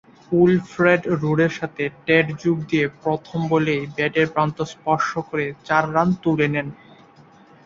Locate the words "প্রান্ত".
4.33-4.57